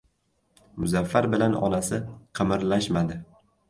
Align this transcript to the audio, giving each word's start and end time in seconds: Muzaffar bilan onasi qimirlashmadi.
Muzaffar 0.85 1.29
bilan 1.35 1.59
onasi 1.69 2.03
qimirlashmadi. 2.43 3.25